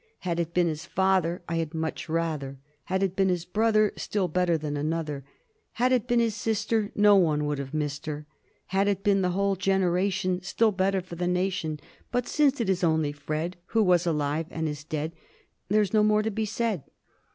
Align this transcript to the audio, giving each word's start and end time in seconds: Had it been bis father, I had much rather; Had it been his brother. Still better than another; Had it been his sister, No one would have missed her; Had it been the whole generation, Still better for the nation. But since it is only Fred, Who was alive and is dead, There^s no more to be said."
Had 0.21 0.39
it 0.39 0.51
been 0.51 0.65
bis 0.65 0.87
father, 0.87 1.43
I 1.47 1.57
had 1.57 1.75
much 1.75 2.09
rather; 2.09 2.57
Had 2.85 3.03
it 3.03 3.15
been 3.15 3.29
his 3.29 3.45
brother. 3.45 3.93
Still 3.95 4.27
better 4.27 4.57
than 4.57 4.75
another; 4.75 5.23
Had 5.73 5.91
it 5.91 6.07
been 6.07 6.19
his 6.19 6.33
sister, 6.35 6.91
No 6.95 7.15
one 7.17 7.45
would 7.45 7.59
have 7.59 7.71
missed 7.71 8.07
her; 8.07 8.25
Had 8.65 8.87
it 8.87 9.03
been 9.03 9.21
the 9.21 9.29
whole 9.29 9.55
generation, 9.55 10.41
Still 10.41 10.71
better 10.71 11.01
for 11.01 11.13
the 11.17 11.27
nation. 11.27 11.79
But 12.11 12.27
since 12.27 12.59
it 12.59 12.67
is 12.67 12.83
only 12.83 13.11
Fred, 13.11 13.57
Who 13.75 13.83
was 13.83 14.07
alive 14.07 14.47
and 14.49 14.67
is 14.67 14.83
dead, 14.83 15.11
There^s 15.69 15.93
no 15.93 16.01
more 16.01 16.23
to 16.23 16.31
be 16.31 16.45
said." 16.45 16.81